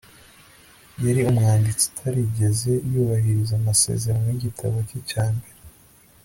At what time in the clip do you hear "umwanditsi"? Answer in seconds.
1.31-1.83